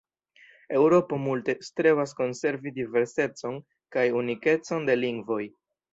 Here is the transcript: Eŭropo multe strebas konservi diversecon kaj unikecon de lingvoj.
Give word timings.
Eŭropo 0.77 1.17
multe 1.25 1.55
strebas 1.67 2.15
konservi 2.21 2.73
diversecon 2.79 3.61
kaj 3.97 4.07
unikecon 4.23 4.89
de 4.91 5.01
lingvoj. 5.03 5.43